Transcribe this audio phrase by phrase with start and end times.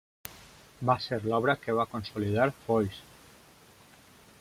[0.89, 3.01] Va ser l'obra que va consolidar Foix.